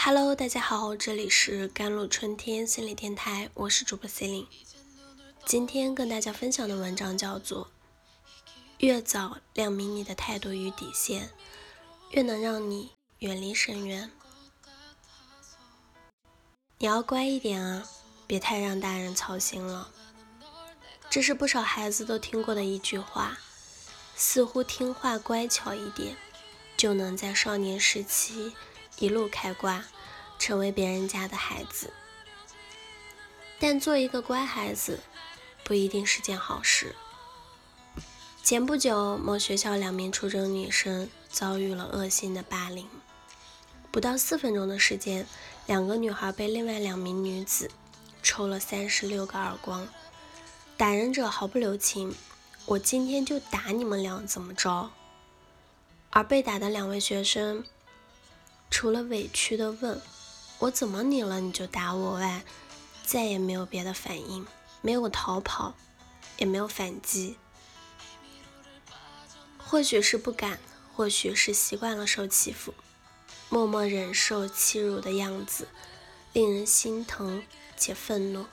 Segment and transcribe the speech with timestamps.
[0.00, 4.48] Hello，大家好，这里是甘露春天心理电台，我是主播 c e l i n e
[5.44, 7.66] 今天跟大家分享的文章叫做
[8.78, 11.30] 《越早亮明你的态度与底线，
[12.12, 14.08] 越能让你远离深渊》。
[16.78, 17.84] 你要乖一点啊，
[18.28, 19.90] 别太让大人操心了。
[21.10, 23.36] 这是不少孩子都听过的一句话，
[24.14, 26.16] 似乎听话乖巧一点，
[26.76, 28.54] 就能在少年时期
[28.98, 29.84] 一路开挂，
[30.38, 31.92] 成为别人家的孩子。
[33.60, 35.00] 但做一个乖孩子，
[35.64, 36.94] 不一定是件好事。
[38.42, 42.88] 前不久，某学校两名初中女生遭遇了恶性的霸凌，
[43.90, 45.26] 不到四分钟的时间，
[45.66, 47.70] 两个女孩被另外两名女子
[48.22, 49.86] 抽了三十六个耳光。
[50.76, 52.14] 打人者毫不留情，
[52.64, 54.90] 我今天就打你们俩，怎么着？
[56.10, 57.64] 而被打的两位学生，
[58.78, 60.00] 除了委屈的问
[60.60, 62.44] “我怎么你了，你就打我”外，
[63.04, 64.46] 再也没有别的反应，
[64.82, 65.74] 没有逃跑，
[66.36, 67.34] 也没有反击。
[69.56, 70.60] 或许是不敢，
[70.94, 72.72] 或许是习惯了受欺负，
[73.48, 75.66] 默默忍受欺辱的样子，
[76.32, 77.42] 令人心疼
[77.76, 78.46] 且愤怒。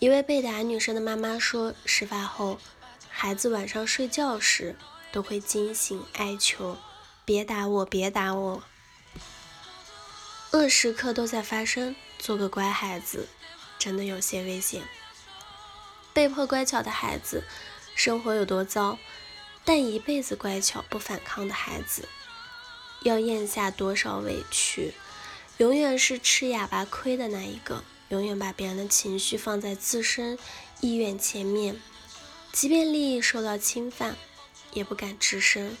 [0.00, 2.58] 一位被打女生的妈妈说：“事发后，
[3.08, 4.74] 孩子晚上睡觉时
[5.12, 6.76] 都会惊醒，哀求
[7.24, 8.64] ：‘别打我，别打我。’
[10.52, 13.28] 恶时刻都在发生，做个乖孩子
[13.78, 14.82] 真的有些危险。
[16.12, 17.44] 被迫乖巧的孩子，
[17.94, 18.98] 生活有多糟？
[19.64, 22.08] 但一辈子乖巧不反抗的孩子，
[23.02, 24.92] 要咽下多少委屈？
[25.56, 30.38] 永远是吃哑巴亏的那一个。”永远把别人的情绪放在自身
[30.82, 31.80] 意愿前面，
[32.52, 34.18] 即便利益受到侵犯，
[34.74, 35.78] 也不敢吱声。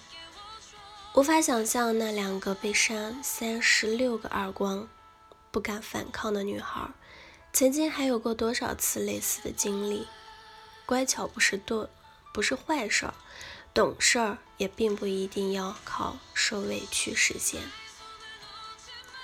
[1.14, 4.88] 无法想象那两个被扇三十六个耳光、
[5.50, 6.90] 不敢反抗的女孩，
[7.52, 10.06] 曾经还有过多少次类似的经历。
[10.86, 11.86] 乖巧不是对，
[12.32, 13.14] 不是坏事儿，
[13.74, 17.60] 懂事儿也并不一定要靠受委屈实现。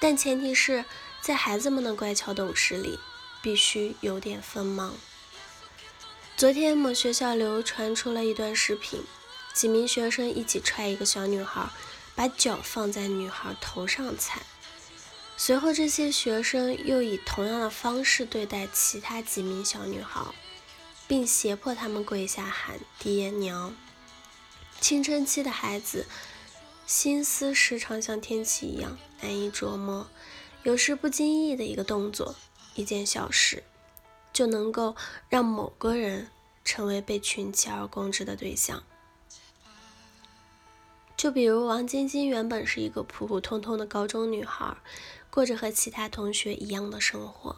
[0.00, 0.84] 但前提是。
[1.20, 2.96] 在孩子们的乖巧懂事里，
[3.42, 4.94] 必须有点锋芒。
[6.36, 9.02] 昨天某学校流传出了一段视频，
[9.58, 11.68] 几名学生一起踹一个小女孩，
[12.14, 14.42] 把脚放在女孩头上踩。
[15.36, 20.22] 随后，这些学生又以同样的方式对待其他几名小女孩，
[21.08, 23.74] 并胁迫她们跪下喊爹娘。
[24.80, 26.06] 青春期的孩子
[26.86, 30.06] 心思时常像天气一样难以琢磨。
[30.62, 32.36] 有时不经意的一个动作，
[32.76, 33.64] 一件小事，
[34.32, 34.94] 就能够
[35.28, 36.28] 让某个人
[36.64, 38.84] 成为被群起而攻之的对象。
[41.18, 44.76] 就比如王晶晶原本是一个普普通通的高中女孩，
[45.28, 47.56] 过着和其他同学一样的生活。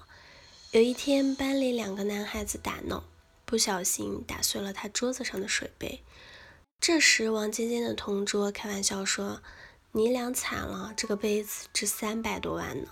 [0.73, 3.05] 有一天，班里两个男孩子打闹，
[3.45, 6.01] 不小心打碎了她桌子上的水杯。
[6.81, 9.41] 这时，王晶晶的同桌开玩笑说。
[9.93, 12.91] 你俩惨了，这个杯子值三百多万呢。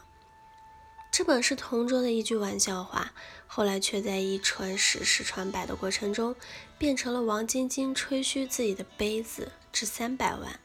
[1.18, 3.12] 这本是同桌的一句玩笑话，
[3.48, 6.36] 后来却在一传十、十传百的过程中，
[6.78, 10.60] 变成了王晶晶吹嘘自己的杯子值三百万。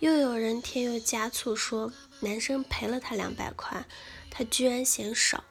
[0.00, 1.90] 又有人添油加醋说，
[2.20, 3.86] 男生赔了他两百块，
[4.30, 5.42] 他居然嫌少。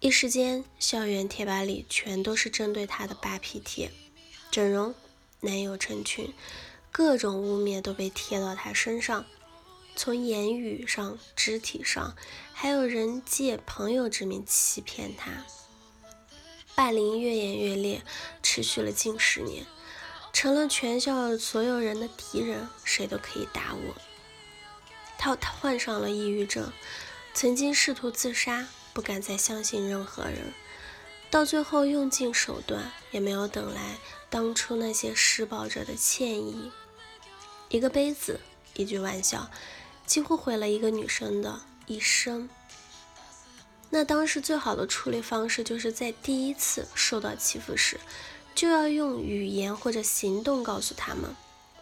[0.00, 3.92] 一时间，校园贴吧里全都是针对他的扒皮贴，
[4.50, 4.94] 整容
[5.42, 6.32] 男友成群。
[6.90, 9.26] 各种污蔑都被贴到他身上，
[9.96, 12.14] 从言语上、肢体上，
[12.52, 15.44] 还有人借朋友之名欺骗他。
[16.74, 18.02] 霸凌越演越烈，
[18.42, 19.64] 持续了近十年，
[20.34, 23.96] 成了全校所有人的敌人，谁都可以打我。
[25.16, 26.70] 他他患上了抑郁症，
[27.32, 30.52] 曾经试图自杀，不敢再相信任何人，
[31.30, 33.96] 到最后用尽手段，也没有等来
[34.28, 36.70] 当初那些施暴者的歉意。
[37.70, 38.38] 一个杯子，
[38.74, 39.50] 一句玩笑，
[40.06, 42.48] 几乎毁了一个女生的一生。
[43.90, 48.00] 那当时最好的处理方式，就是在第一次受到欺负时，
[48.54, 51.34] 就要用语言或者行动告诉他们：“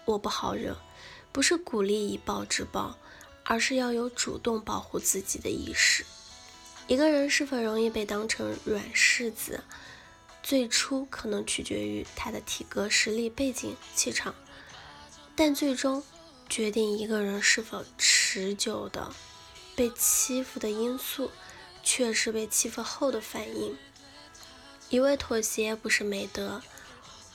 [0.04, 0.76] 我不好惹。”
[1.32, 2.96] 不是鼓励以暴制暴，
[3.42, 6.04] 而是要有主动保护自己的意识。
[6.86, 9.64] 一个人是否容易被当成软柿子，
[10.44, 14.32] 最初可能取决于他的体格、实力、背景、气场。
[15.34, 16.04] 但最终
[16.48, 19.12] 决定一个人是否持久的
[19.74, 21.30] 被欺负的因素，
[21.82, 23.76] 却是被欺负后的反应。
[24.90, 26.62] 一味妥协不是美德。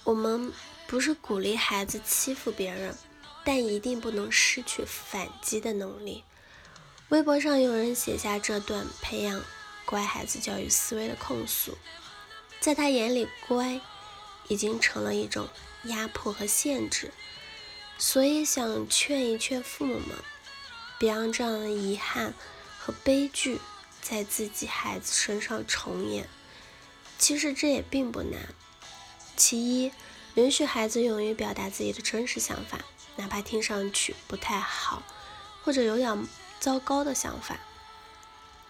[0.06, 0.52] 我们
[0.88, 2.96] 不是鼓励孩子欺负别人，
[3.44, 6.24] 但一定不能失去反击的能力。
[7.10, 9.44] 微博上有人写下这段培养
[9.86, 11.78] 乖孩子教育思维的控诉，
[12.60, 13.82] 在他眼里，乖
[14.48, 15.48] 已经成了一种
[15.84, 17.12] 压迫和限制，
[18.00, 20.18] 所以想劝一劝父母们，
[20.98, 22.34] 别让这样的遗憾
[22.80, 23.60] 和悲剧
[24.02, 26.28] 在自己孩子身上重演。
[27.20, 28.56] 其实这也并不难。
[29.36, 29.92] 其一，
[30.34, 32.80] 允许孩子勇于表达自己的真实想法，
[33.18, 35.04] 哪怕听上去不太好，
[35.64, 36.28] 或者有点。
[36.60, 37.58] 糟糕的想法。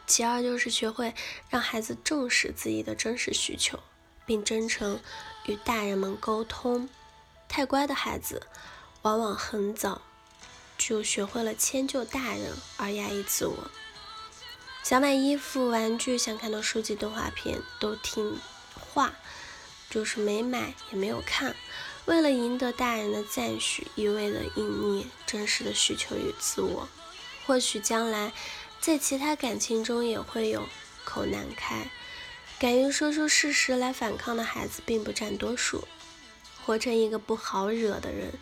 [0.05, 1.15] 其二就是学会
[1.49, 3.79] 让孩子重视自己的真实需求，
[4.27, 5.01] 并真诚
[5.47, 6.87] 与大人们沟通。
[7.47, 8.43] 太乖的孩子，
[9.01, 10.01] 往往很早
[10.77, 13.71] 就学会了迁就大人而压抑自我。
[14.83, 18.39] 想买衣服、玩具，想看到书籍、动画片，都听
[18.73, 19.13] 话，
[19.89, 21.55] 就是没买也没有看。
[22.05, 26.89] 为了赢得大人的赞许，一味的隐匿真实的需求与自我。
[27.45, 28.33] 或许将来
[28.81, 30.67] 在其他感情中也会有
[31.03, 31.89] 口难开，
[32.57, 35.87] 敢于说出事实来反抗的孩子并不占多数。
[36.65, 38.33] 活成一个不好惹的人，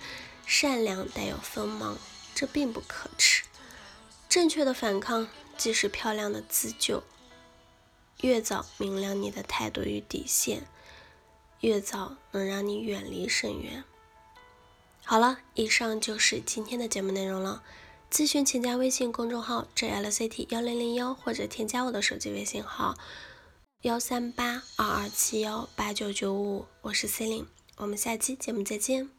[0.47, 1.97] 善良带有锋芒，
[2.33, 3.43] 这并不可耻。
[4.29, 5.27] 正确的反抗
[5.57, 7.03] 即是漂亮的自救。
[8.21, 10.65] 越早明了你的态度与底线，
[11.59, 13.83] 越早能让你远离深渊。
[15.03, 17.61] 好了，以上就是今天的节目内容了。
[18.09, 22.95] 咨询请加微信公众号 jlct 幺零零幺，或者添加我的手机微信号
[23.81, 29.16] 幺三八二二七幺八九九五，我是 C e l i n e 我们下期节目再见。